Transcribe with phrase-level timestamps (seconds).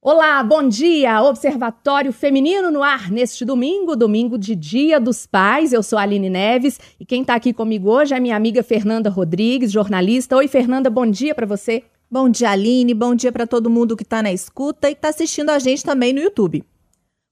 [0.00, 1.20] Olá, bom dia!
[1.24, 5.72] Observatório Feminino no ar neste domingo, domingo de Dia dos Pais.
[5.72, 9.10] Eu sou a Aline Neves e quem está aqui comigo hoje é minha amiga Fernanda
[9.10, 10.36] Rodrigues, jornalista.
[10.36, 11.82] Oi, Fernanda, bom dia para você.
[12.08, 12.94] Bom dia, Aline.
[12.94, 16.12] Bom dia para todo mundo que está na escuta e está assistindo a gente também
[16.12, 16.64] no YouTube.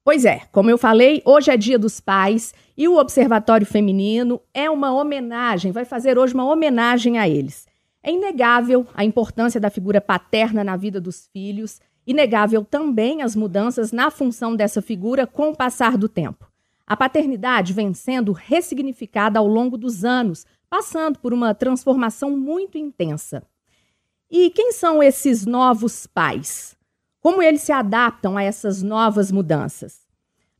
[0.05, 4.69] Pois é, como eu falei, hoje é Dia dos Pais e o Observatório Feminino é
[4.69, 7.65] uma homenagem, vai fazer hoje uma homenagem a eles.
[8.03, 13.91] É inegável a importância da figura paterna na vida dos filhos Inegável também as mudanças
[13.91, 16.51] na função dessa figura com o passar do tempo.
[16.87, 23.43] A paternidade vem sendo ressignificada ao longo dos anos, passando por uma transformação muito intensa.
[24.31, 26.77] E quem são esses novos pais?
[27.21, 30.07] Como eles se adaptam a essas novas mudanças?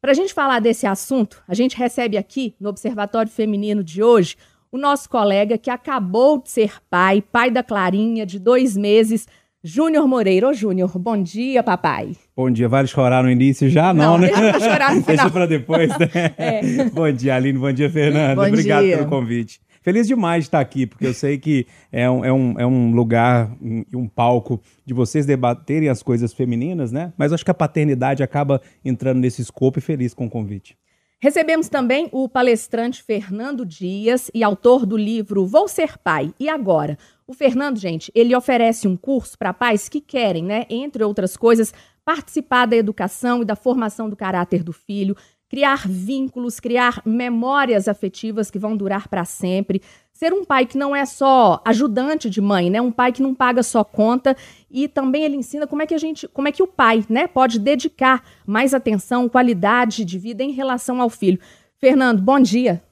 [0.01, 4.37] Para a gente falar desse assunto, a gente recebe aqui no Observatório Feminino de hoje
[4.71, 9.27] o nosso colega que acabou de ser pai, pai da Clarinha, de dois meses,
[9.67, 10.47] Júnior Moreira.
[10.47, 12.13] Ô, Júnior, bom dia, papai.
[12.37, 12.69] Bom dia.
[12.69, 13.93] Vale chorar no início já?
[13.93, 14.29] Não, não né?
[14.29, 15.17] Deixa chorar no final.
[15.17, 16.07] deixa pra depois, né?
[16.39, 16.85] É.
[16.91, 17.59] Bom dia, Aline.
[17.59, 18.37] Bom dia, Fernanda.
[18.37, 18.99] Bom Obrigado dia.
[18.99, 19.61] pelo convite.
[19.83, 22.93] Feliz demais de estar aqui, porque eu sei que é um, é um, é um
[22.93, 27.13] lugar e um, palco de vocês debaterem as coisas femininas, né?
[27.19, 30.77] Mas acho que a paternidade acaba entrando nesse escopo e feliz com o convite.
[31.19, 36.35] Recebemos também o palestrante Fernando Dias e autor do livro Vou Ser Pai.
[36.39, 36.99] E agora?
[37.27, 41.73] O Fernando, gente, ele oferece um curso para pais que querem, né, entre outras coisas,
[42.05, 45.17] participar da educação e da formação do caráter do filho,
[45.49, 49.81] criar vínculos, criar memórias afetivas que vão durar para sempre.
[50.13, 52.81] Ser um pai que não é só ajudante de mãe, né?
[52.81, 54.37] Um pai que não paga só conta
[54.71, 57.27] e também ele ensina como é que a gente, como é que o pai, né,
[57.27, 61.39] pode dedicar mais atenção, qualidade de vida em relação ao filho.
[61.79, 62.83] Fernando, bom dia.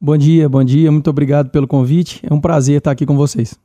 [0.00, 0.90] Bom dia, bom dia.
[0.90, 2.20] Muito obrigado pelo convite.
[2.28, 3.56] É um prazer estar aqui com vocês.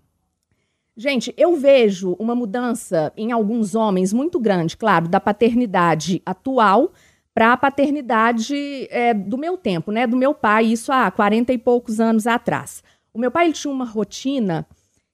[0.95, 6.91] Gente, eu vejo uma mudança em alguns homens muito grande, claro, da paternidade atual
[7.37, 10.07] para a paternidade é, do meu tempo, né?
[10.07, 12.83] Do meu pai, isso há 40 e poucos anos atrás.
[13.13, 14.65] O meu pai ele tinha uma rotina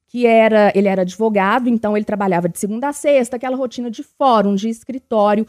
[0.07, 4.03] que era, ele era advogado, então ele trabalhava de segunda a sexta, aquela rotina de
[4.03, 5.45] fórum, de escritório.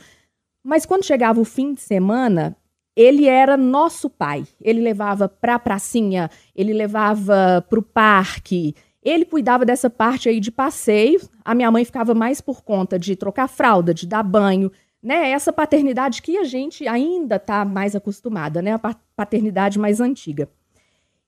[0.65, 2.56] Mas quando chegava o fim de semana,
[2.97, 4.44] ele era nosso pai.
[4.60, 10.41] Ele levava para a pracinha, ele levava para o parque, ele cuidava dessa parte aí
[10.41, 11.21] de passeio.
[11.44, 14.72] A minha mãe ficava mais por conta de trocar fralda, de dar banho,
[15.04, 15.31] né?
[15.31, 18.72] Essa paternidade que a gente ainda está mais acostumada, né?
[18.72, 20.48] A paternidade mais antiga.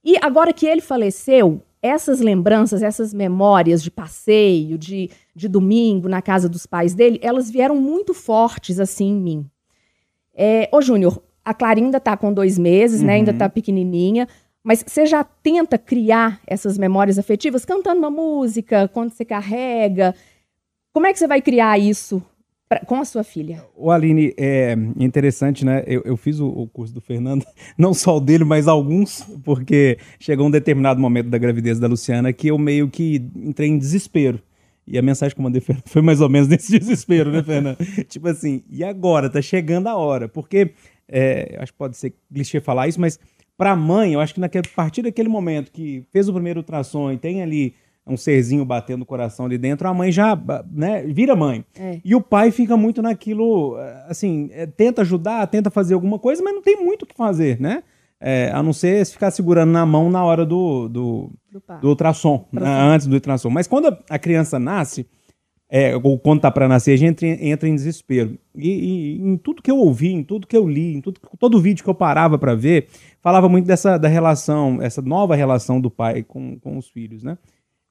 [0.02, 6.22] E agora que ele faleceu, essas lembranças, essas memórias de passeio, de, de domingo na
[6.22, 9.50] casa dos pais dele, elas vieram muito fortes assim em mim.
[10.34, 13.06] É, ô, Júnior, a Clarinda tá com dois meses, uhum.
[13.06, 13.14] né?
[13.14, 14.26] Ainda tá pequenininha.
[14.64, 20.14] Mas você já tenta criar essas memórias afetivas cantando uma música, quando você carrega?
[20.94, 22.22] Como é que você vai criar isso
[22.68, 23.62] pra, com a sua filha?
[23.76, 25.82] O Aline, é interessante, né?
[25.86, 27.44] Eu, eu fiz o, o, curso do Fernando,
[27.76, 32.32] não só o dele, mas alguns, porque chegou um determinado momento da gravidez da Luciana
[32.32, 34.40] que eu meio que entrei em desespero.
[34.86, 37.78] E a mensagem que eu mandei foi mais ou menos nesse desespero, né, Fernando?
[38.08, 39.28] tipo assim, e agora?
[39.28, 40.28] Tá chegando a hora.
[40.28, 40.72] Porque,
[41.08, 43.18] é, acho que pode ser clichê falar isso, mas
[43.56, 46.60] para a mãe, eu acho que naquele, a partir daquele momento que fez o primeiro
[46.60, 47.74] ultrassom e tem ali
[48.06, 50.38] um serzinho batendo o coração ali dentro, a mãe já
[50.70, 51.64] né, vira mãe.
[51.78, 52.00] É.
[52.04, 53.76] E o pai fica muito naquilo,
[54.08, 57.60] assim, é, tenta ajudar, tenta fazer alguma coisa, mas não tem muito o que fazer,
[57.60, 57.82] né?
[58.18, 61.88] É, a não ser se ficar segurando na mão na hora do, do, do, do
[61.88, 63.50] ultrassom, né, antes do ultrassom.
[63.50, 65.06] Mas quando a criança nasce,
[65.68, 68.38] é, ou quando tá para nascer, a gente entra, entra em desespero.
[68.54, 71.60] E, e, em tudo que eu ouvi, em tudo que eu li, em tudo, todo
[71.60, 72.86] vídeo que eu parava para ver,
[73.20, 77.36] falava muito dessa da relação, essa nova relação do pai com, com os filhos, né?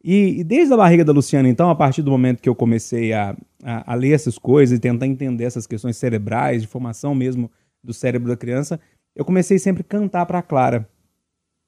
[0.07, 3.11] E, e desde a barriga da Luciana, então, a partir do momento que eu comecei
[3.11, 7.49] a, a, a ler essas coisas e tentar entender essas questões cerebrais, de formação mesmo
[7.83, 8.79] do cérebro da criança,
[9.15, 10.87] eu comecei sempre a cantar para Clara.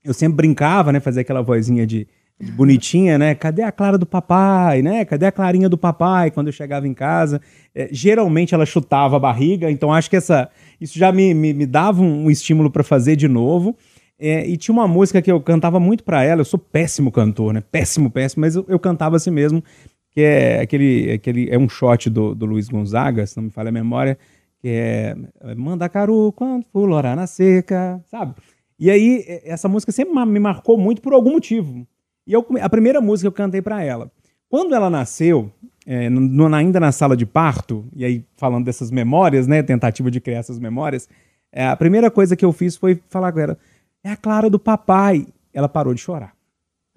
[0.03, 2.07] Eu sempre brincava, né, fazer aquela vozinha de
[2.55, 3.33] bonitinha, né?
[3.33, 5.03] Cadê a Clara do papai, né?
[5.03, 7.41] Cadê a Clarinha do papai quando eu chegava em casa?
[7.73, 10.47] É, geralmente ela chutava a barriga, então acho que essa,
[10.79, 13.75] isso já me, me, me dava um, um estímulo para fazer de novo.
[14.19, 17.53] É, e tinha uma música que eu cantava muito para ela, eu sou péssimo cantor,
[17.53, 17.61] né?
[17.71, 19.63] Péssimo, péssimo, mas eu, eu, cantava assim mesmo,
[20.09, 23.69] que é aquele, aquele é um shot do, do Luiz Gonzaga, se não me falha
[23.69, 24.17] a memória,
[24.59, 25.15] que é
[25.55, 28.33] Manda Caru quando fulorar na seca, sabe?
[28.79, 31.85] E aí, essa música sempre me marcou muito por algum motivo.
[32.25, 34.11] E eu, a primeira música que eu cantei para ela.
[34.49, 35.51] Quando ela nasceu,
[35.85, 40.19] é, no, ainda na sala de parto, e aí falando dessas memórias, né, tentativa de
[40.19, 41.07] criar essas memórias,
[41.51, 43.57] é, a primeira coisa que eu fiz foi falar com ela,
[44.07, 45.27] é a Clara do papai.
[45.53, 46.33] Ela parou de chorar.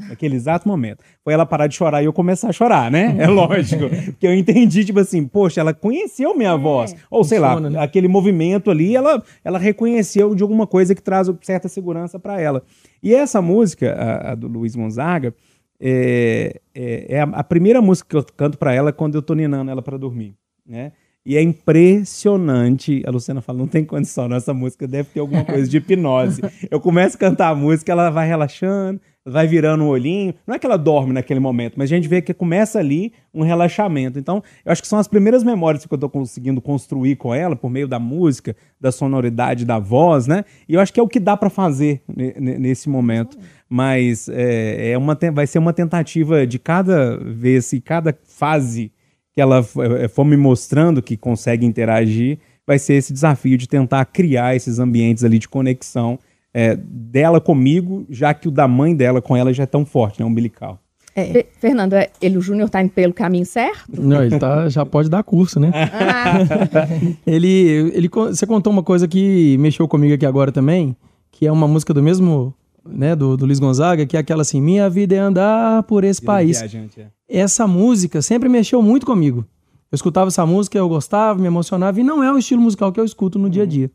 [0.08, 1.02] naquele exato momento.
[1.22, 3.16] Foi ela parar de chorar e eu começar a chorar, né?
[3.18, 3.88] É lógico.
[3.88, 6.94] Porque eu entendi, tipo assim, poxa, ela conheceu minha voz.
[7.10, 7.84] Ou sei lá, Funciona, né?
[7.84, 12.62] aquele movimento ali, ela, ela reconheceu de alguma coisa que traz certa segurança para ela.
[13.02, 15.34] E essa música, a, a do Luiz Gonzaga,
[15.80, 19.34] é, é, é a, a primeira música que eu canto para ela quando eu tô
[19.34, 20.34] ninando ela para dormir,
[20.66, 20.92] né?
[21.24, 23.02] E é impressionante.
[23.06, 26.40] A Luciana fala, não tem condição, nessa música deve ter alguma coisa de hipnose.
[26.70, 30.34] Eu começo a cantar a música, ela vai relaxando, vai virando o olhinho.
[30.46, 33.42] Não é que ela dorme naquele momento, mas a gente vê que começa ali um
[33.42, 34.18] relaxamento.
[34.18, 37.54] Então, eu acho que são as primeiras memórias que eu tô conseguindo construir com ela,
[37.54, 40.44] por meio da música, da sonoridade da voz, né?
[40.66, 43.36] E eu acho que é o que dá para fazer ne- ne- nesse momento.
[43.68, 48.90] Mas é, é uma, vai ser uma tentativa de cada vez e cada fase
[49.34, 49.64] que ela
[49.98, 54.78] eh, for me mostrando que consegue interagir, vai ser esse desafio de tentar criar esses
[54.78, 56.18] ambientes ali de conexão
[56.52, 60.20] eh, dela comigo, já que o da mãe dela com ela já é tão forte,
[60.20, 60.26] né?
[60.26, 60.78] Umbilical.
[61.14, 64.00] Fe- Fernando, é- ele, o Júnior tá indo pelo caminho certo?
[64.00, 65.70] Não, ele tá, já pode dar curso, né?
[65.92, 66.38] Ah,
[67.26, 70.96] Ele, ele, você contou uma coisa que mexeu comigo aqui agora também,
[71.30, 72.54] que é uma música do mesmo,
[72.84, 76.22] né, do, do Luiz Gonzaga, que é aquela assim, minha vida é andar por esse
[76.22, 76.58] país.
[76.58, 77.10] Viajante, é.
[77.28, 79.44] Essa música sempre mexeu muito comigo.
[79.90, 83.00] Eu escutava essa música, eu gostava, me emocionava, e não é o estilo musical que
[83.00, 83.90] eu escuto no dia a dia.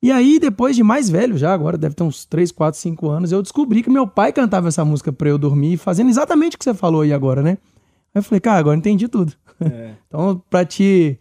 [0.00, 3.32] E aí, depois de mais velho já, agora deve ter uns 3, 4, 5 anos,
[3.32, 6.64] eu descobri que meu pai cantava essa música pra eu dormir, fazendo exatamente o que
[6.64, 7.58] você falou aí agora, né?
[8.14, 9.32] Aí eu falei, cara, agora eu entendi tudo.
[9.60, 9.94] É.
[10.08, 11.18] Então, pra te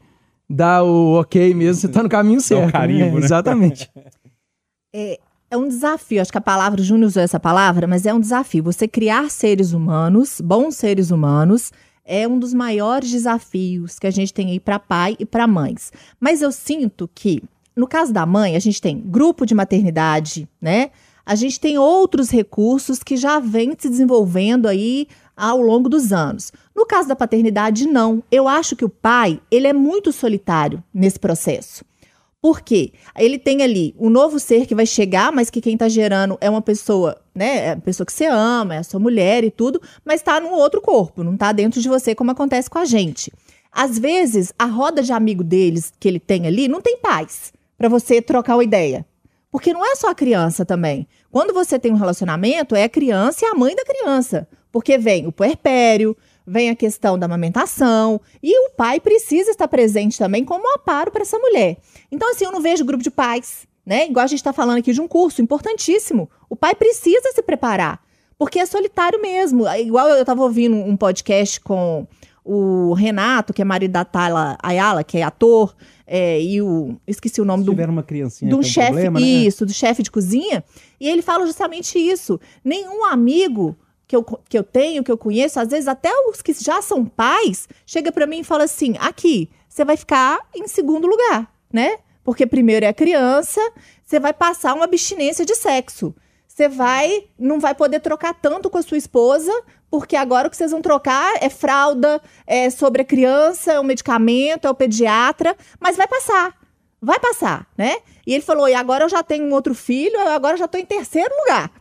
[0.50, 2.72] dar o ok mesmo, você tá no caminho certo.
[2.72, 3.26] carimbo, né?
[3.26, 3.90] Exatamente.
[4.96, 8.14] É, é um desafio, acho que a palavra, o Júnior usou essa palavra, mas é
[8.14, 8.64] um desafio.
[8.64, 11.72] Você criar seres humanos, bons seres humanos,
[12.04, 15.92] é um dos maiores desafios que a gente tem aí para pai e para mães.
[16.20, 17.42] Mas eu sinto que,
[17.76, 20.92] no caso da mãe, a gente tem grupo de maternidade, né?
[21.26, 26.52] A gente tem outros recursos que já vêm se desenvolvendo aí ao longo dos anos.
[26.74, 28.24] No caso da paternidade, não.
[28.32, 31.84] Eu acho que o pai, ele é muito solitário nesse processo.
[32.48, 32.94] Por quê?
[33.14, 36.50] Ele tem ali um novo ser que vai chegar, mas que quem tá gerando é
[36.50, 37.58] uma pessoa, né?
[37.58, 40.54] É a pessoa que você ama, é a sua mulher e tudo, mas tá num
[40.54, 43.34] outro corpo, não tá dentro de você como acontece com a gente.
[43.70, 47.90] Às vezes, a roda de amigo deles que ele tem ali não tem paz para
[47.90, 49.06] você trocar uma ideia.
[49.52, 51.06] Porque não é só a criança também.
[51.30, 54.48] Quando você tem um relacionamento, é a criança e a mãe da criança.
[54.72, 56.16] Porque vem o puerpério,
[56.48, 61.24] vem a questão da amamentação, e o pai precisa estar presente também como amparo para
[61.24, 61.78] essa mulher.
[62.10, 64.08] Então, assim, eu não vejo grupo de pais, né?
[64.08, 66.30] Igual a gente está falando aqui de um curso importantíssimo.
[66.50, 68.02] O pai precisa se preparar,
[68.38, 69.68] porque é solitário mesmo.
[69.68, 72.08] Igual eu estava ouvindo um podcast com
[72.46, 76.96] o Renato, que é marido da Tayla Ayala, que é ator, é, e o.
[77.06, 79.26] Esqueci o nome Se do tiver uma criancinha de um chefe, problema, né?
[79.26, 80.64] isso, do chefe de cozinha,
[80.98, 82.40] e ele fala justamente isso.
[82.64, 86.54] Nenhum amigo que eu, que eu tenho, que eu conheço, às vezes até os que
[86.54, 91.07] já são pais, chega pra mim e fala assim: aqui, você vai ficar em segundo
[91.07, 91.98] lugar, né?
[92.24, 93.62] Porque primeiro é a criança,
[94.04, 96.15] você vai passar uma abstinência de sexo.
[96.48, 99.51] Você vai, não vai poder trocar tanto com a sua esposa,
[99.92, 103.83] porque agora o que vocês vão trocar é fralda, é sobre a criança, é o
[103.83, 106.56] medicamento, é o pediatra, mas vai passar.
[107.00, 107.98] Vai passar, né?
[108.25, 110.81] E ele falou: e agora eu já tenho um outro filho, eu agora já estou
[110.81, 111.71] em terceiro lugar.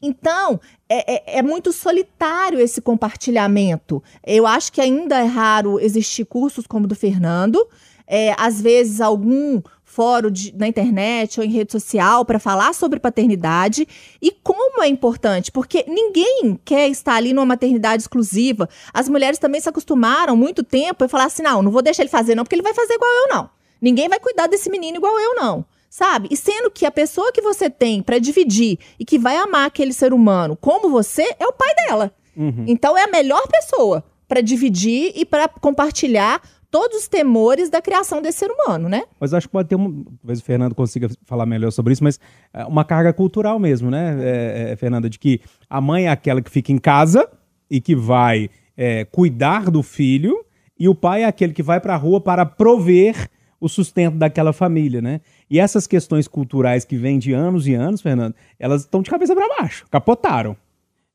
[0.00, 4.02] Então, é, é- é muito solitário esse compartilhamento.
[4.26, 7.66] Eu acho que ainda é raro existir cursos como o do Fernando.
[8.06, 12.98] É, às vezes, algum fórum de- na internet ou em rede social para falar sobre
[12.98, 13.86] paternidade.
[14.20, 18.68] E como é importante, porque ninguém quer estar ali numa maternidade exclusiva.
[18.92, 22.10] As mulheres também se acostumaram muito tempo e falar assim: não, não vou deixar ele
[22.10, 23.50] fazer, não, porque ele vai fazer igual eu, não.
[23.80, 25.64] Ninguém vai cuidar desse menino igual eu, não.
[25.92, 26.26] Sabe?
[26.30, 29.92] E sendo que a pessoa que você tem para dividir e que vai amar aquele
[29.92, 32.10] ser humano como você é o pai dela.
[32.34, 32.64] Uhum.
[32.66, 38.22] Então é a melhor pessoa para dividir e para compartilhar todos os temores da criação
[38.22, 39.02] desse ser humano, né?
[39.20, 40.02] Mas acho que pode ter um.
[40.22, 42.18] Talvez o Fernando consiga falar melhor sobre isso, mas
[42.54, 45.10] é, uma carga cultural mesmo, né, é, é, Fernanda?
[45.10, 47.28] De que a mãe é aquela que fica em casa
[47.70, 50.42] e que vai é, cuidar do filho,
[50.80, 53.28] e o pai é aquele que vai para a rua para prover
[53.62, 55.20] o sustento daquela família, né?
[55.48, 59.36] E essas questões culturais que vêm de anos e anos, Fernando, elas estão de cabeça
[59.36, 60.56] para baixo, capotaram.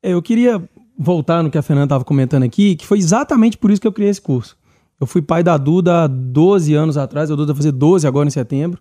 [0.02, 0.66] É, Eu queria
[0.98, 3.92] voltar no que a Fernanda estava comentando aqui, que foi exatamente por isso que eu
[3.92, 4.56] criei esse curso.
[4.98, 8.26] Eu fui pai da Duda há 12 anos atrás, a Duda vai fazer 12 agora
[8.26, 8.80] em setembro.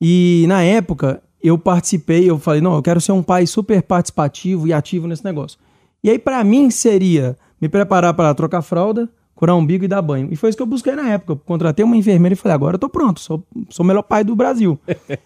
[0.00, 4.68] E na época eu participei, eu falei, não, eu quero ser um pai super participativo
[4.68, 5.58] e ativo nesse negócio.
[6.04, 9.10] E aí para mim seria me preparar para trocar fralda,
[9.42, 10.28] curar umbigo e dar banho.
[10.30, 11.32] E foi isso que eu busquei na época.
[11.32, 14.22] Eu contratei uma enfermeira e falei, agora eu tô pronto, sou, sou o melhor pai
[14.22, 14.78] do Brasil.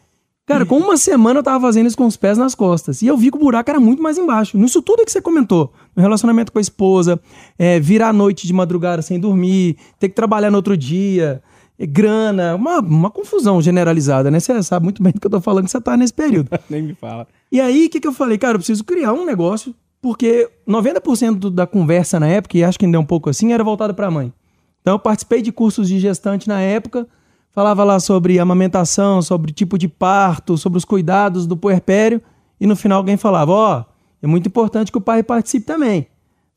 [0.47, 3.03] Cara, com uma semana eu tava fazendo isso com os pés nas costas.
[3.03, 4.57] E eu vi que o buraco era muito mais embaixo.
[4.57, 5.71] Nisso tudo que você comentou.
[5.95, 7.21] No relacionamento com a esposa,
[7.59, 11.43] é, virar a noite de madrugada sem dormir, ter que trabalhar no outro dia,
[11.79, 14.41] é, grana, uma, uma confusão generalizada, né?
[14.41, 16.49] Você sabe muito bem do que eu tô falando que você tá nesse período.
[16.71, 17.29] Nem me fala.
[17.53, 18.39] E aí, o que, que eu falei?
[18.39, 19.75] Cara, eu preciso criar um negócio,
[20.07, 23.53] porque 90% do- da conversa na época, e acho que ainda é um pouco assim,
[23.53, 24.33] era voltada pra mãe.
[24.81, 27.09] Então eu participei de cursos de gestante na época,
[27.51, 32.23] falava lá sobre amamentação, sobre tipo de parto, sobre os cuidados do puerpério,
[32.61, 33.85] e no final alguém falava, ó,
[34.23, 36.07] é muito importante que o pai participe também.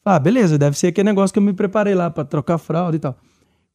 [0.05, 2.99] Ah, beleza, deve ser aquele negócio que eu me preparei lá pra trocar fralda e
[2.99, 3.15] tal.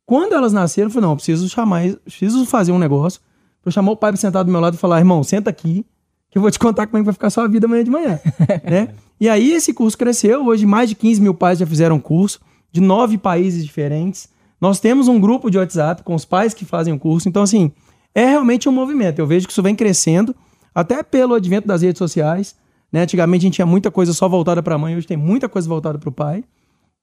[0.06, 3.20] Quando elas nasceram, eu falei, não, preciso chamar, preciso fazer um negócio,
[3.66, 5.84] eu chamar o pai pra sentar do meu lado e falar, irmão, senta aqui,
[6.30, 7.90] que eu vou te contar como é que vai ficar a sua vida amanhã de
[7.90, 8.20] manhã,
[8.70, 8.94] né?
[9.24, 12.78] E aí esse curso cresceu, hoje mais de 15 mil pais já fizeram curso, de
[12.78, 14.28] nove países diferentes.
[14.60, 17.72] Nós temos um grupo de WhatsApp com os pais que fazem o curso, então assim,
[18.14, 19.18] é realmente um movimento.
[19.18, 20.36] Eu vejo que isso vem crescendo,
[20.74, 22.54] até pelo advento das redes sociais,
[22.92, 23.00] né?
[23.00, 25.66] Antigamente a gente tinha muita coisa só voltada para a mãe, hoje tem muita coisa
[25.66, 26.44] voltada para o pai,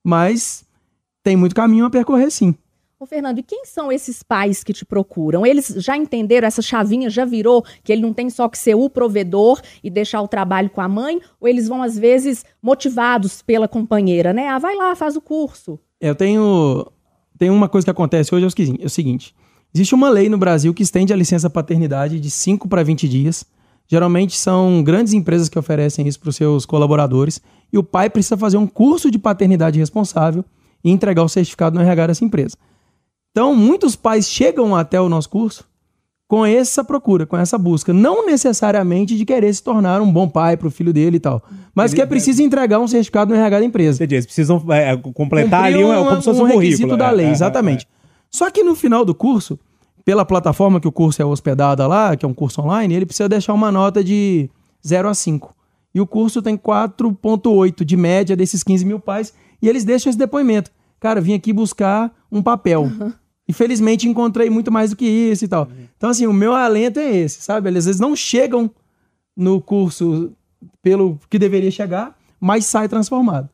[0.04, 0.64] mas
[1.24, 2.54] tem muito caminho a percorrer sim.
[3.02, 5.44] Ô, Fernando, e quem são esses pais que te procuram?
[5.44, 8.88] Eles já entenderam, essa chavinha já virou, que ele não tem só que ser o
[8.92, 11.20] provedor e deixar o trabalho com a mãe?
[11.40, 14.50] Ou eles vão, às vezes, motivados pela companheira, né?
[14.50, 15.80] Ah, vai lá, faz o curso.
[16.00, 16.86] Eu tenho.
[17.40, 19.34] Tem uma coisa que acontece hoje, é é o seguinte:
[19.74, 23.44] existe uma lei no Brasil que estende a licença paternidade de 5 para 20 dias.
[23.88, 27.42] Geralmente são grandes empresas que oferecem isso para os seus colaboradores.
[27.74, 30.46] E o pai precisa fazer um curso de paternidade responsável
[30.84, 32.56] e entregar o certificado no RH dessa empresa.
[33.32, 35.66] Então, muitos pais chegam até o nosso curso
[36.28, 37.92] com essa procura, com essa busca.
[37.94, 41.44] Não necessariamente de querer se tornar um bom pai para o filho dele e tal.
[41.76, 43.98] Mas Ele- que é preciso entregar um certificado no RH da empresa.
[43.98, 46.96] Você diz, eles precisam é, completar ali um, é uma- como se fosse um, requisito
[46.98, 47.88] da é, lei, é, é, exatamente.
[48.30, 49.60] Só que no final do curso,
[50.06, 53.28] pela plataforma que o curso é hospedada lá, que é um curso online, ele precisa
[53.28, 54.50] deixar uma nota de
[54.86, 55.54] 0 a 5.
[55.94, 60.18] E o curso tem 4,8 de média desses 15 mil pais, e eles deixam esse
[60.18, 60.72] depoimento.
[60.98, 62.90] Cara, vim aqui buscar um papel.
[63.52, 65.68] Infelizmente encontrei muito mais do que isso e tal.
[65.98, 67.68] Então, assim, o meu alento é esse, sabe?
[67.70, 68.72] Eles às vezes não chegam
[69.36, 70.32] no curso
[70.82, 73.50] pelo que deveria chegar, mas sai transformado.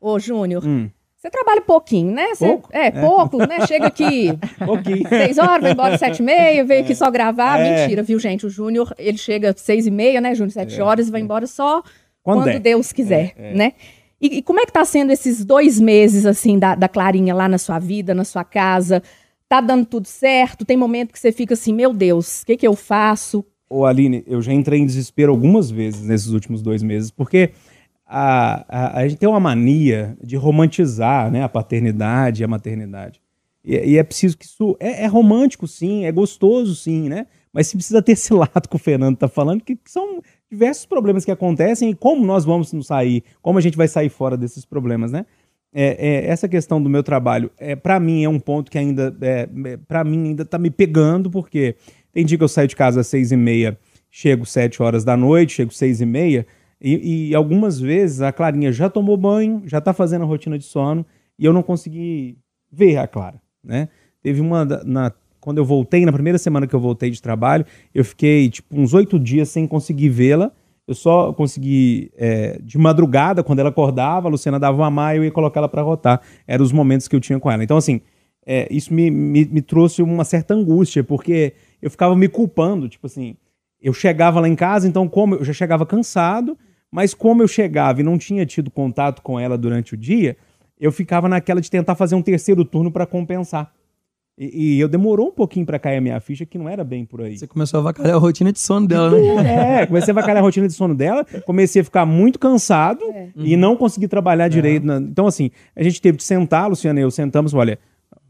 [0.00, 0.88] Ô, Júnior, Hum.
[1.16, 2.34] você trabalha pouquinho, né?
[2.34, 2.68] Você- Pouco?
[2.72, 3.66] É, pouco, né?
[3.66, 4.28] Chega aqui
[4.68, 5.04] Ok.
[5.08, 7.58] seis horas, vai embora sete e meia, veio aqui só gravar.
[7.58, 7.80] É.
[7.82, 8.46] Mentira, viu, gente?
[8.46, 10.52] O Júnior, ele chega seis e meia, né, Júnior?
[10.52, 11.82] Sete horas e vai embora só
[12.22, 12.60] Quando quando.
[12.60, 13.72] Deus quiser, né?
[14.20, 17.48] E, e como é que tá sendo esses dois meses, assim, da, da Clarinha lá
[17.48, 19.02] na sua vida, na sua casa?
[19.48, 20.64] Tá dando tudo certo?
[20.64, 23.44] Tem momento que você fica assim, meu Deus, o que que eu faço?
[23.68, 27.50] Ô, Aline, eu já entrei em desespero algumas vezes nesses últimos dois meses, porque
[28.06, 33.20] a, a, a gente tem uma mania de romantizar né, a paternidade e a maternidade.
[33.64, 34.76] E, e é preciso que isso.
[34.78, 37.26] É, é romântico, sim, é gostoso, sim, né?
[37.52, 40.22] Mas se precisa ter esse lado que o Fernando tá falando, que, que são
[40.56, 44.08] diversos problemas que acontecem e como nós vamos nos sair, como a gente vai sair
[44.08, 45.26] fora desses problemas, né?
[45.72, 49.14] É, é, essa questão do meu trabalho, é, para mim, é um ponto que ainda,
[49.20, 49.46] é,
[49.86, 51.76] para mim, ainda tá me pegando, porque
[52.12, 53.78] tem dia que eu saio de casa às seis e meia,
[54.10, 56.46] chego sete horas da noite, chego seis e meia,
[56.80, 60.64] e, e algumas vezes a Clarinha já tomou banho, já tá fazendo a rotina de
[60.64, 61.04] sono,
[61.38, 62.38] e eu não consegui
[62.72, 63.90] ver a Clara, né?
[64.22, 65.12] Teve uma, na,
[65.46, 68.92] quando eu voltei, na primeira semana que eu voltei de trabalho, eu fiquei, tipo, uns
[68.92, 70.50] oito dias sem conseguir vê-la,
[70.88, 75.24] eu só consegui é, de madrugada, quando ela acordava, a Luciana dava uma maia, eu
[75.24, 76.20] ia colocar ela para rotar.
[76.48, 77.62] Eram os momentos que eu tinha com ela.
[77.62, 78.00] Então, assim,
[78.44, 83.06] é, isso me, me, me trouxe uma certa angústia, porque eu ficava me culpando, tipo
[83.06, 83.36] assim,
[83.80, 86.58] eu chegava lá em casa, então como eu já chegava cansado,
[86.90, 90.36] mas como eu chegava e não tinha tido contato com ela durante o dia,
[90.76, 93.72] eu ficava naquela de tentar fazer um terceiro turno para compensar.
[94.38, 97.04] E, e eu demorou um pouquinho para cair a minha ficha, que não era bem
[97.06, 97.38] por aí.
[97.38, 99.82] Você começou a avacalhar a rotina de sono dela, né?
[99.82, 103.28] É, comecei a avacalhar a rotina de sono dela, comecei a ficar muito cansado É.
[103.34, 104.84] e não consegui trabalhar direito.
[104.86, 107.78] na- Então, assim, a gente teve de sentar, Luciana e eu sentamos, olha,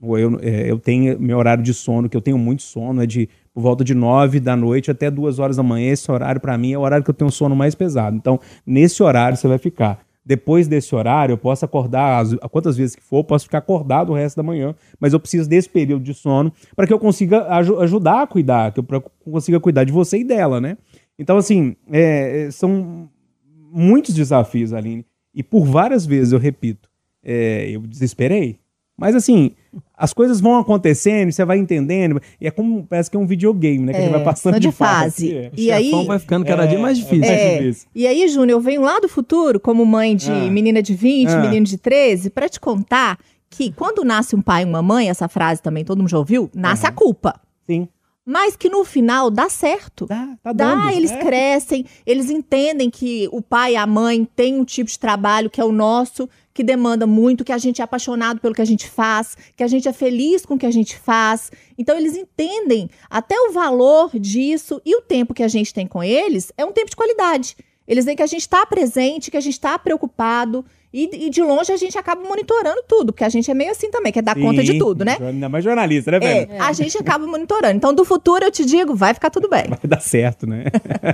[0.01, 3.29] eu, é, eu tenho meu horário de sono, que eu tenho muito sono, é de
[3.53, 5.91] por volta de nove da noite até duas horas da manhã.
[5.91, 8.15] Esse horário, pra mim, é o horário que eu tenho sono mais pesado.
[8.15, 10.06] Então, nesse horário você vai ficar.
[10.29, 14.11] Depois desse horário, eu posso acordar as- quantas vezes que for, eu posso ficar acordado
[14.11, 17.47] o resto da manhã, mas eu preciso desse período de sono para que eu consiga
[17.47, 18.85] aju- ajudar a cuidar, que eu
[19.25, 20.77] consiga cuidar de você e dela, né?
[21.17, 23.09] Então, assim, é, é, são
[23.71, 26.89] muitos desafios, Aline, e por várias vezes eu repito,
[27.23, 28.59] é, eu desesperei.
[28.99, 29.51] Mas assim,
[29.97, 33.81] as coisas vão acontecendo, você vai entendendo, e é como parece que é um videogame,
[33.85, 33.93] né?
[33.93, 35.35] Que a gente É, vai passando de, de fase.
[35.37, 35.51] É.
[35.55, 37.25] E aí, vai ficando cada dia mais difícil.
[37.25, 37.89] É, É, difícil.
[37.95, 40.51] e aí, Júnior, eu venho lá do futuro, como mãe de Ah.
[40.51, 41.41] menina de 20, Ah.
[41.43, 43.19] menino de 13, pra te contar
[43.51, 46.51] que quando nasce um pai e uma mãe, essa frase também todo mundo já ouviu,
[46.55, 47.39] nasce a culpa.
[47.69, 47.89] Sim.
[48.27, 50.05] Mas que no final dá certo.
[50.07, 50.91] Dá, tá Dá, dando.
[50.91, 51.19] eles É.
[51.21, 55.61] crescem, eles entendem que o pai e a mãe têm um tipo de trabalho que
[55.61, 58.89] é o nosso, que demanda muito, que a gente é apaixonado pelo que a gente
[58.89, 61.53] faz, que a gente é feliz com o que a gente faz.
[61.79, 66.03] Então eles entendem até o valor disso e o tempo que a gente tem com
[66.03, 67.57] eles é um tempo de qualidade.
[67.87, 71.43] Eles veem que a gente está presente, que a gente está preocupado e, e de
[71.43, 74.35] longe a gente acaba monitorando tudo, porque a gente é meio assim também, quer dar
[74.35, 75.19] conta de Sim, tudo, né?
[75.21, 76.53] Ainda mais jornalista, né, velho?
[76.53, 77.77] É, a gente acaba monitorando.
[77.77, 79.65] Então, do futuro, eu te digo, vai ficar tudo bem.
[79.69, 80.65] Vai dar certo, né?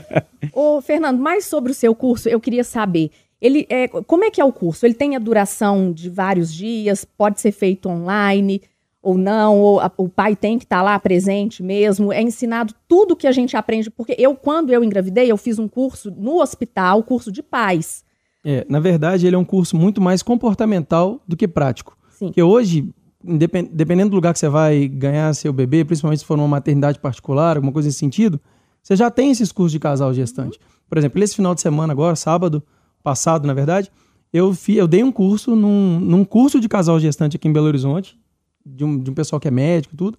[0.55, 3.11] Ô, Fernando, mais sobre o seu curso, eu queria saber.
[3.41, 4.87] Ele, é, como é que é o curso?
[4.87, 7.05] Ele tem a duração de vários dias?
[7.05, 8.62] Pode ser feito online
[9.02, 9.59] ou não?
[9.61, 12.12] Ou a- o pai tem que estar lá presente mesmo?
[12.12, 13.90] É ensinado tudo que a gente aprende?
[13.90, 18.04] Porque eu, quando eu engravidei, eu fiz um curso no hospital, curso de pais.
[18.44, 21.97] É, na verdade, ele é um curso muito mais comportamental do que prático.
[22.11, 22.26] Sim.
[22.26, 22.88] Porque hoje,
[23.25, 26.99] independ- dependendo do lugar que você vai ganhar seu bebê, principalmente se for numa maternidade
[26.99, 28.40] particular, alguma coisa nesse sentido,
[28.82, 30.59] você já tem esses cursos de casal gestante.
[30.88, 32.62] Por exemplo, esse final de semana agora, sábado
[33.02, 33.90] passado, na verdade,
[34.32, 37.66] eu, fi, eu dei um curso num, num curso de casal gestante aqui em Belo
[37.66, 38.18] Horizonte,
[38.64, 40.19] de um, de um pessoal que é médico e tudo,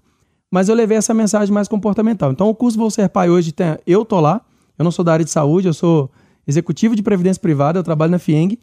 [0.51, 2.31] mas eu levei essa mensagem mais comportamental.
[2.31, 4.41] Então, o curso Vou Ser Pai hoje, tem, eu tô lá,
[4.77, 6.11] eu não sou da área de saúde, eu sou
[6.47, 8.59] executivo de previdência privada, eu trabalho na FIENG,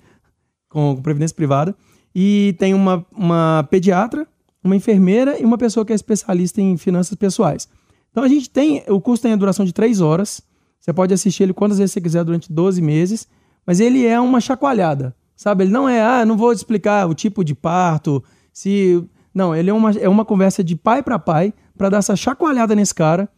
[0.68, 1.74] com, com previdência privada,
[2.14, 4.26] e tem uma, uma pediatra,
[4.62, 7.68] uma enfermeira e uma pessoa que é especialista em finanças pessoais.
[8.10, 10.42] Então a gente tem, o curso tem a duração de três horas,
[10.78, 13.28] você pode assistir ele quantas vezes você quiser durante 12 meses,
[13.66, 15.64] mas ele é uma chacoalhada, sabe?
[15.64, 18.22] Ele não é, ah, não vou explicar o tipo de parto,
[18.52, 19.04] se...
[19.34, 22.74] Não, ele é uma, é uma conversa de pai para pai, para dar essa chacoalhada
[22.74, 23.28] nesse cara.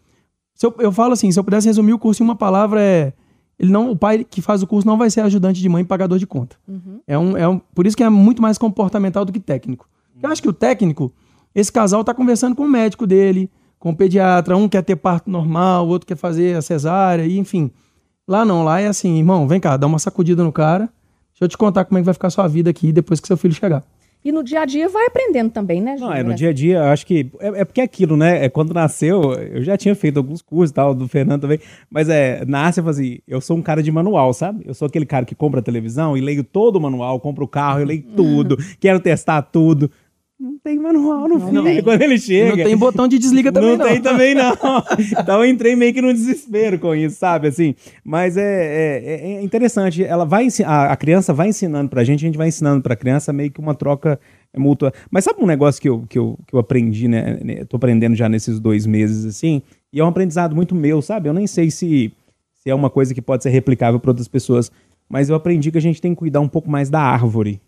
[0.55, 3.13] Se eu, eu falo assim, se eu pudesse resumir o curso em uma palavra, é
[3.59, 5.87] ele não, o pai que faz o curso não vai ser ajudante de mãe e
[5.87, 6.57] pagador de conta.
[7.07, 9.89] É um, é um, por isso que é muito mais comportamental do que técnico.
[10.21, 11.13] Eu acho que o técnico,
[11.55, 15.31] esse casal tá conversando com o médico dele, com o pediatra, um quer ter parto
[15.31, 17.71] normal, o outro quer fazer a cesárea, e enfim.
[18.27, 20.89] Lá não, lá é assim, irmão, vem cá, dá uma sacudida no cara,
[21.33, 23.27] deixa eu te contar como é que vai ficar a sua vida aqui depois que
[23.27, 23.85] seu filho chegar.
[24.25, 26.17] E no dia a dia vai aprendendo também, né, Não, Júnior?
[26.17, 27.31] é no dia a dia, eu acho que.
[27.41, 28.45] É, é porque é aquilo, né?
[28.45, 31.59] É quando nasceu, eu já tinha feito alguns cursos e tal, do Fernando também.
[31.91, 34.63] Mas é, nasce, eu assim, eu sou um cara de manual, sabe?
[34.65, 37.49] Eu sou aquele cara que compra a televisão e leio todo o manual, compro o
[37.49, 39.91] carro, eu leio tudo, quero testar tudo.
[40.65, 41.65] Não tem manual no filho.
[41.65, 41.83] tem.
[41.83, 42.57] Quando ele chega.
[42.57, 43.79] não tem botão de desliga também, não.
[43.79, 44.53] não tem também, não.
[45.21, 47.49] então eu entrei meio que no desespero com isso, sabe?
[47.49, 50.05] Assim, mas é, é, é interessante.
[50.05, 53.33] Ela vai a, a criança vai ensinando pra gente, a gente vai ensinando pra criança
[53.33, 54.21] meio que uma troca
[54.57, 54.93] mútua.
[55.11, 57.41] Mas sabe um negócio que eu, que eu, que eu aprendi, né?
[57.43, 61.29] né, Tô aprendendo já nesses dois meses, assim, e é um aprendizado muito meu, sabe?
[61.29, 62.13] Eu nem sei se,
[62.55, 64.71] se é uma coisa que pode ser replicável para outras pessoas,
[65.09, 67.61] mas eu aprendi que a gente tem que cuidar um pouco mais da árvore,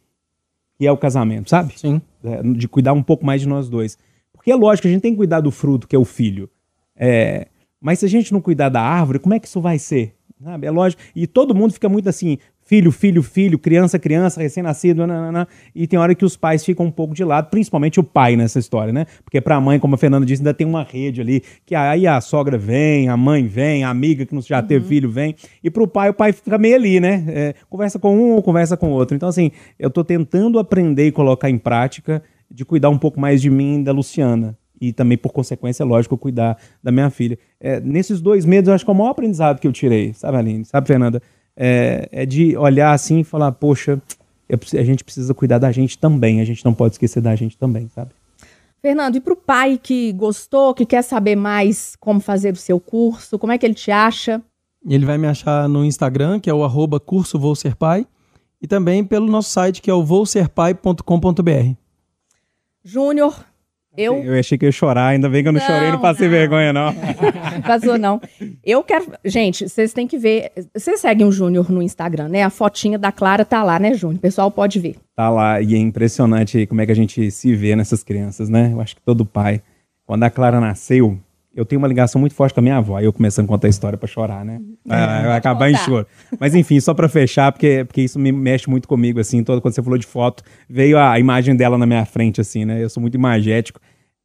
[0.85, 1.73] que é o casamento, sabe?
[1.79, 2.01] Sim.
[2.23, 3.97] é, de cuidar um pouco mais de nós dois.
[4.35, 6.51] Porque é lógico, a gente tem que cuidar do fruto, que é o filho.
[6.95, 7.49] É,
[7.81, 10.15] mas se a gente não cuidar da árvore, como é que isso vai ser?
[10.43, 10.67] Sabe?
[10.67, 11.01] É lógico.
[11.17, 15.03] E todo mundo fica muito assim, filho, filho, filho, criança, criança, recém-nascido,
[15.75, 18.59] e tem hora que os pais ficam um pouco de lado, principalmente o pai nessa
[18.59, 19.07] história, né?
[19.23, 22.21] Porque pra mãe, como a Fernanda disse, ainda tem uma rede ali, que aí a
[22.21, 25.87] sogra vem, a mãe vem, a amiga que não já teve filho vem, e pro
[25.87, 27.25] pai, o pai fica meio ali, né?
[27.29, 29.15] É, conversa com um ou conversa com o outro.
[29.15, 33.43] Então, assim, eu tô tentando aprender e colocar em prática de cuidar um pouco mais
[33.43, 34.57] de mim e da Luciana.
[34.81, 37.39] E também, por consequência, é lógico, cuidar da minha filha.
[37.61, 40.37] É, nesses dois meses, eu acho que é o maior aprendizado que eu tirei, sabe,
[40.37, 40.65] Aline?
[40.65, 41.23] Sabe, Fernanda?
[41.57, 44.01] É, é de olhar assim e falar, poxa,
[44.51, 46.41] a gente precisa cuidar da gente também.
[46.41, 48.11] A gente não pode esquecer da gente também, sabe?
[48.81, 52.79] Fernando, e para o pai que gostou, que quer saber mais como fazer o seu
[52.79, 54.43] curso, como é que ele te acha?
[54.87, 58.07] Ele vai me achar no Instagram, que é o arroba curso Vou Ser Pai,
[58.61, 61.75] e também pelo nosso site, que é o vouserpai.com.br.
[62.85, 63.35] Júnior,
[63.97, 66.01] eu Eu achei que eu ia chorar, ainda bem que eu não, Não, chorei, não
[66.01, 66.33] passei não.
[66.37, 66.95] vergonha, não.
[67.67, 68.21] Vazou, não.
[68.65, 69.07] Eu quero.
[69.25, 70.51] Gente, vocês têm que ver.
[70.75, 72.43] Vocês seguem o Júnior no Instagram, né?
[72.43, 74.19] A fotinha da Clara tá lá, né, Júnior?
[74.19, 74.97] O pessoal pode ver.
[75.17, 78.71] Tá lá, e é impressionante como é que a gente se vê nessas crianças, né?
[78.73, 79.63] Eu acho que todo pai,
[80.07, 81.19] quando a Clara nasceu,
[81.55, 83.69] eu tenho uma ligação muito forte com a minha avó, aí eu começando a contar
[83.69, 84.61] a história pra chorar, né?
[84.89, 86.07] Ah, vai acabar em choro.
[86.39, 89.75] Mas enfim, só pra fechar, porque, porque isso me mexe muito comigo, assim, todo, quando
[89.75, 92.83] você falou de foto, veio a imagem dela na minha frente, assim, né?
[92.83, 93.81] Eu sou muito imagético.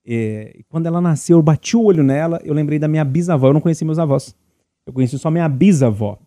[0.05, 3.53] E, quando ela nasceu, eu bati o olho nela, eu lembrei da minha bisavó, eu
[3.53, 4.35] não conheci meus avós.
[4.85, 6.17] Eu conheci só minha bisavó.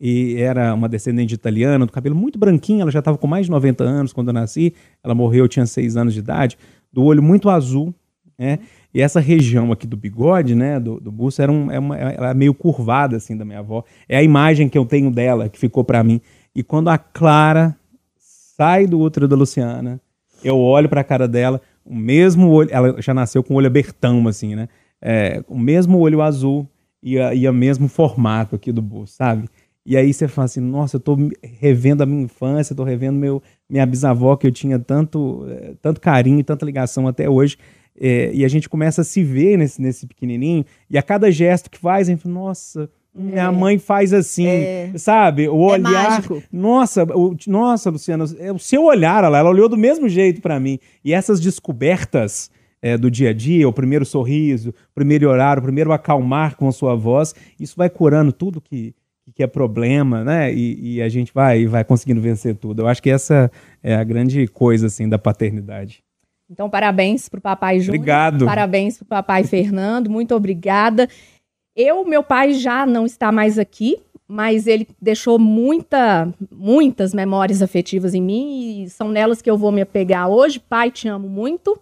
[0.00, 3.46] E era uma descendente de italiana, do cabelo muito branquinho, ela já estava com mais
[3.46, 4.74] de 90 anos quando eu nasci.
[5.04, 6.56] Ela morreu, eu tinha 6 anos de idade,
[6.92, 7.94] do olho muito azul,
[8.38, 8.58] né?
[8.92, 12.30] E essa região aqui do bigode, né, do, do busto, era, um, é uma, ela
[12.30, 13.84] é meio curvada, assim, da minha avó.
[14.08, 16.20] É a imagem que eu tenho dela, que ficou pra mim.
[16.54, 17.76] E quando a Clara
[18.18, 20.00] sai do útero da Luciana,
[20.42, 24.26] eu olho pra cara dela, o mesmo olho, ela já nasceu com o olho abertão,
[24.26, 24.68] assim, né?
[25.00, 26.68] é, o mesmo olho azul
[27.02, 29.48] e, a, e o mesmo formato aqui do bolso, sabe?
[29.84, 33.42] E aí você fala assim, nossa, eu tô revendo a minha infância, tô revendo meu,
[33.68, 37.56] minha bisavó que eu tinha tanto, é, tanto carinho, tanta ligação até hoje.
[38.00, 41.70] É, e a gente começa a se ver nesse, nesse pequenininho, e a cada gesto
[41.70, 43.50] que faz, a gente fala, nossa, minha é.
[43.50, 44.92] mãe faz assim, é.
[44.96, 45.48] sabe?
[45.48, 46.24] O é olhar.
[46.24, 50.40] É nossa, o, nossa, Luciana, é o seu olhar, ela, ela olhou do mesmo jeito
[50.40, 50.78] para mim.
[51.04, 55.62] E essas descobertas é, do dia a dia, o primeiro sorriso, o primeiro orar, o
[55.62, 58.94] primeiro acalmar com a sua voz, isso vai curando tudo que,
[59.34, 60.54] que é problema, né?
[60.54, 62.82] E, e a gente vai, vai conseguindo vencer tudo.
[62.82, 63.50] Eu acho que essa
[63.82, 66.02] é a grande coisa assim da paternidade.
[66.50, 68.00] Então, parabéns para o papai Júnior.
[68.00, 68.44] Obrigado.
[68.44, 70.10] Parabéns para o papai Fernando.
[70.10, 71.08] Muito obrigada.
[71.76, 78.14] Eu, meu pai já não está mais aqui, mas ele deixou muita, muitas memórias afetivas
[78.14, 80.58] em mim e são nelas que eu vou me apegar hoje.
[80.58, 81.78] Pai, te amo muito.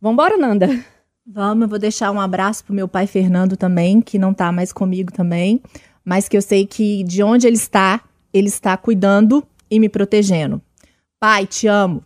[0.00, 0.68] Vambora, Nanda.
[1.24, 4.72] Vamos, eu vou deixar um abraço pro meu pai Fernando também, que não tá mais
[4.72, 5.60] comigo também,
[6.02, 8.00] mas que eu sei que de onde ele está,
[8.32, 10.60] ele está cuidando e me protegendo.
[11.20, 12.02] Pai, te amo.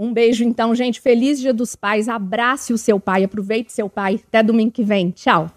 [0.00, 0.98] Um beijo então, gente.
[0.98, 2.08] Feliz Dia dos Pais.
[2.08, 4.18] Abrace o seu pai, aproveite seu pai.
[4.28, 5.10] Até domingo que vem.
[5.10, 5.50] Tchau.